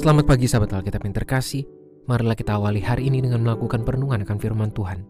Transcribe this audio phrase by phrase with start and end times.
[0.00, 1.68] Selamat pagi sahabat Alkitab yang terkasih.
[2.08, 5.04] Marilah kita awali hari ini dengan melakukan perenungan akan firman Tuhan.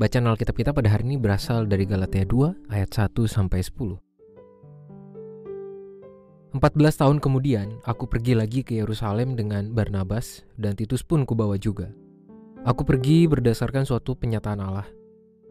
[0.00, 4.00] Bacaan Alkitab kita pada hari ini berasal dari Galatia 2 ayat 1 sampai 10.
[6.56, 6.56] 14
[7.04, 11.92] tahun kemudian, aku pergi lagi ke Yerusalem dengan Barnabas dan Titus pun kubawa juga.
[12.64, 14.88] Aku pergi berdasarkan suatu penyataan Allah.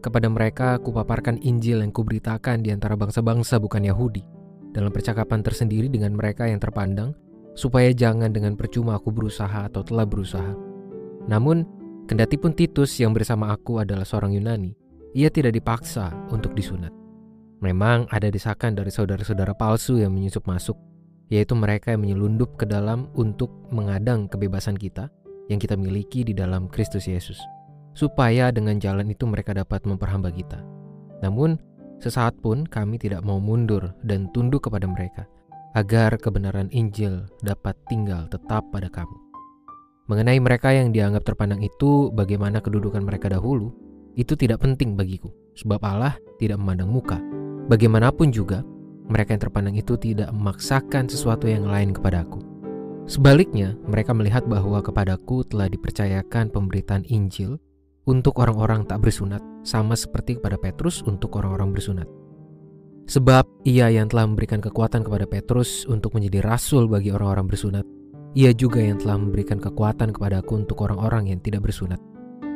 [0.02, 4.26] Kepada mereka aku paparkan Injil yang kuberitakan di antara bangsa-bangsa bukan Yahudi,
[4.74, 7.14] dalam percakapan tersendiri dengan mereka yang terpandang,
[7.58, 10.54] supaya jangan dengan percuma aku berusaha atau telah berusaha.
[11.26, 11.66] Namun,
[12.06, 14.78] kendati pun Titus yang bersama aku adalah seorang Yunani,
[15.10, 16.94] ia tidak dipaksa untuk disunat.
[17.58, 20.78] Memang ada desakan dari saudara-saudara palsu yang menyusup masuk,
[21.34, 25.10] yaitu mereka yang menyelundup ke dalam untuk mengadang kebebasan kita
[25.50, 27.42] yang kita miliki di dalam Kristus Yesus,
[27.98, 30.62] supaya dengan jalan itu mereka dapat memperhamba kita.
[31.26, 31.58] Namun,
[31.98, 35.26] sesaat pun kami tidak mau mundur dan tunduk kepada mereka,
[35.78, 39.14] agar kebenaran Injil dapat tinggal tetap pada kamu.
[40.10, 43.70] Mengenai mereka yang dianggap terpandang itu, bagaimana kedudukan mereka dahulu,
[44.18, 47.22] itu tidak penting bagiku, sebab Allah tidak memandang muka.
[47.70, 48.66] Bagaimanapun juga,
[49.06, 52.42] mereka yang terpandang itu tidak memaksakan sesuatu yang lain kepadaku.
[53.06, 57.60] Sebaliknya, mereka melihat bahwa kepadaku telah dipercayakan pemberitaan Injil
[58.08, 62.08] untuk orang-orang tak bersunat, sama seperti kepada Petrus untuk orang-orang bersunat.
[63.08, 67.84] Sebab ia yang telah memberikan kekuatan kepada Petrus untuk menjadi rasul bagi orang-orang bersunat.
[68.36, 71.96] Ia juga yang telah memberikan kekuatan kepadaku untuk orang-orang yang tidak bersunat.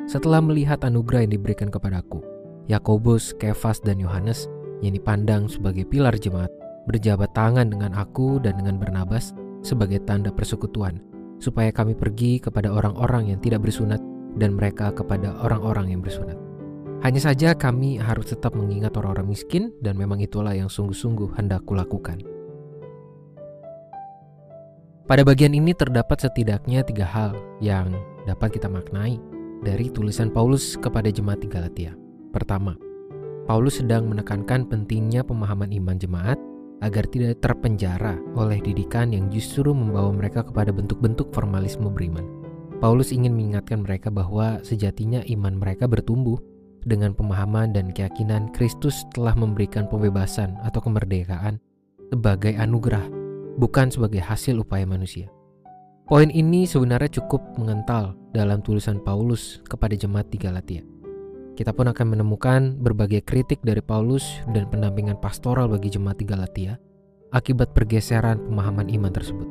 [0.05, 2.21] Setelah melihat anugerah yang diberikan kepadaku,
[2.69, 4.45] Yakobus, Kefas, dan Yohanes
[4.85, 6.53] yang dipandang sebagai pilar jemaat
[6.87, 9.33] berjabat tangan dengan aku dan dengan Barnabas
[9.63, 10.99] sebagai tanda persekutuan,
[11.39, 14.03] supaya kami pergi kepada orang-orang yang tidak bersunat
[14.37, 16.37] dan mereka kepada orang-orang yang bersunat.
[17.03, 22.23] Hanya saja kami harus tetap mengingat orang-orang miskin dan memang itulah yang sungguh-sungguh hendak kulakukan.
[25.11, 27.91] Pada bagian ini terdapat setidaknya tiga hal yang
[28.23, 29.19] dapat kita maknai
[29.67, 31.91] dari tulisan Paulus kepada jemaat di Galatia.
[32.31, 32.79] Pertama,
[33.51, 36.39] Paulus sedang menekankan pentingnya pemahaman iman jemaat
[36.87, 42.23] agar tidak terpenjara oleh didikan yang justru membawa mereka kepada bentuk-bentuk formalisme beriman.
[42.79, 46.39] Paulus ingin mengingatkan mereka bahwa sejatinya iman mereka bertumbuh
[46.85, 51.63] dengan pemahaman dan keyakinan Kristus telah memberikan pembebasan atau kemerdekaan
[52.13, 53.07] sebagai anugerah,
[53.57, 55.31] bukan sebagai hasil upaya manusia.
[56.05, 60.83] Poin ini sebenarnya cukup mengental dalam tulisan Paulus kepada jemaat di Galatia.
[61.53, 66.77] Kita pun akan menemukan berbagai kritik dari Paulus dan pendampingan pastoral bagi jemaat di Galatia
[67.33, 69.49] akibat pergeseran pemahaman iman tersebut.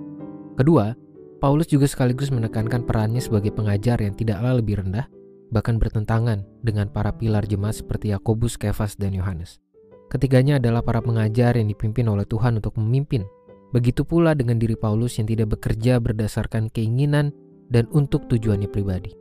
[0.57, 0.93] Kedua,
[1.41, 5.09] Paulus juga sekaligus menekankan perannya sebagai pengajar yang tidaklah lebih rendah
[5.51, 9.59] bahkan bertentangan dengan para pilar jemaat seperti Yakobus, Kefas, dan Yohanes.
[10.07, 13.23] Ketiganya adalah para pengajar yang dipimpin oleh Tuhan untuk memimpin.
[13.71, 17.31] Begitu pula dengan diri Paulus yang tidak bekerja berdasarkan keinginan
[17.71, 19.15] dan untuk tujuannya pribadi.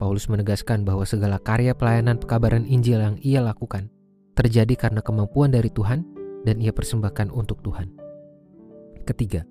[0.00, 3.92] Paulus menegaskan bahwa segala karya pelayanan pekabaran Injil yang ia lakukan
[4.32, 6.02] terjadi karena kemampuan dari Tuhan
[6.42, 7.92] dan ia persembahkan untuk Tuhan.
[9.04, 9.44] Ketiga,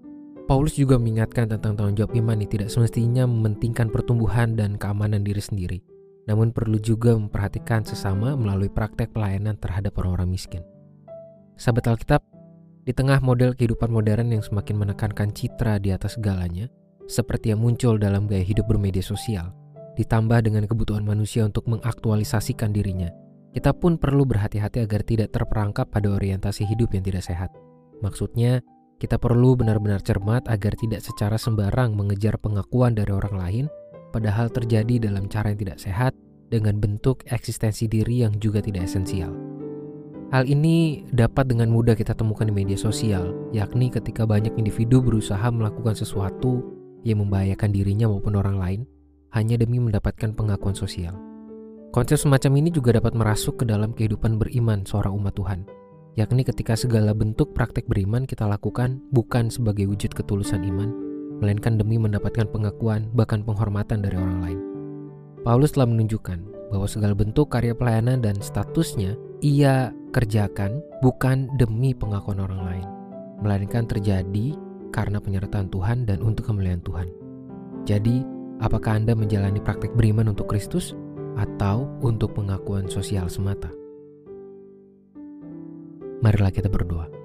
[0.49, 5.39] Paulus juga mengingatkan tentang tanggung jawab iman yang tidak semestinya mementingkan pertumbuhan dan keamanan diri
[5.39, 5.79] sendiri,
[6.29, 10.61] namun perlu juga memperhatikan sesama melalui praktek pelayanan terhadap orang-orang miskin.
[11.57, 12.21] Sahabat Alkitab,
[12.81, 16.69] di tengah model kehidupan modern yang semakin menekankan citra di atas segalanya,
[17.05, 19.53] seperti yang muncul dalam gaya hidup bermedia sosial,
[19.97, 23.13] ditambah dengan kebutuhan manusia untuk mengaktualisasikan dirinya,
[23.51, 27.51] kita pun perlu berhati-hati agar tidak terperangkap pada orientasi hidup yang tidak sehat.
[28.01, 28.63] Maksudnya,
[28.97, 33.65] kita perlu benar-benar cermat agar tidak secara sembarang mengejar pengakuan dari orang lain
[34.12, 36.13] padahal terjadi dalam cara yang tidak sehat
[36.52, 39.31] dengan bentuk eksistensi diri yang juga tidak esensial.
[40.31, 45.44] Hal ini dapat dengan mudah kita temukan di media sosial, yakni ketika banyak individu berusaha
[45.52, 46.63] melakukan sesuatu
[47.04, 48.81] yang membahayakan dirinya maupun orang lain
[49.36, 51.16] hanya demi mendapatkan pengakuan sosial.
[51.92, 55.68] Konsep semacam ini juga dapat merasuk ke dalam kehidupan beriman seorang umat Tuhan,
[56.16, 61.11] yakni ketika segala bentuk praktek beriman kita lakukan bukan sebagai wujud ketulusan iman,
[61.41, 64.59] melainkan demi mendapatkan pengakuan bahkan penghormatan dari orang lain.
[65.41, 72.39] Paulus telah menunjukkan bahwa segala bentuk karya pelayanan dan statusnya ia kerjakan bukan demi pengakuan
[72.39, 72.88] orang lain,
[73.41, 74.53] melainkan terjadi
[74.93, 77.09] karena penyertaan Tuhan dan untuk kemuliaan Tuhan.
[77.89, 78.21] Jadi,
[78.61, 80.93] apakah Anda menjalani praktek beriman untuk Kristus
[81.41, 83.73] atau untuk pengakuan sosial semata?
[86.21, 87.20] Marilah kita berdoa.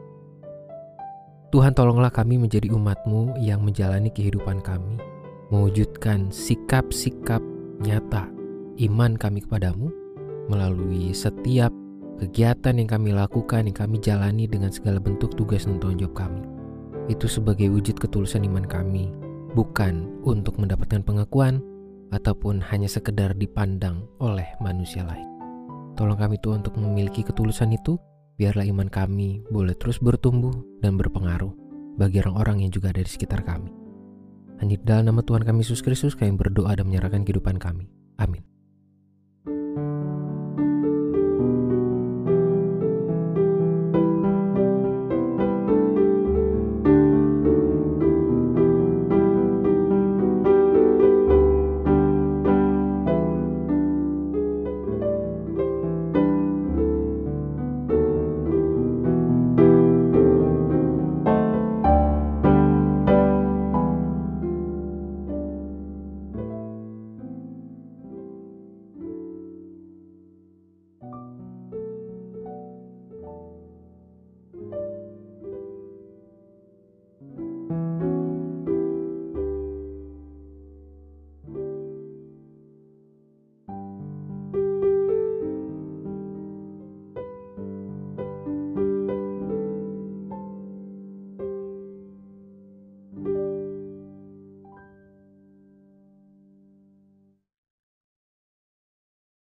[1.54, 4.98] Tuhan tolonglah kami menjadi umatmu yang menjalani kehidupan kami,
[5.54, 7.38] mewujudkan sikap-sikap
[7.78, 8.26] nyata
[8.82, 9.94] iman kami kepadamu
[10.50, 11.70] melalui setiap
[12.18, 16.42] kegiatan yang kami lakukan, yang kami jalani dengan segala bentuk tugas dan tanggung jawab kami.
[17.06, 19.14] Itu sebagai wujud ketulusan iman kami
[19.54, 21.62] bukan untuk mendapatkan pengakuan
[22.10, 25.26] ataupun hanya sekedar dipandang oleh manusia lain.
[25.94, 27.96] Tolong kami Tuhan untuk memiliki ketulusan itu,
[28.36, 30.52] biarlah iman kami boleh terus bertumbuh
[30.84, 31.52] dan berpengaruh
[31.96, 33.72] bagi orang-orang yang juga ada di sekitar kami.
[34.60, 37.92] Hanya dalam nama Tuhan kami Yesus Kristus kami berdoa dan menyerahkan kehidupan kami.
[38.16, 38.55] Amin.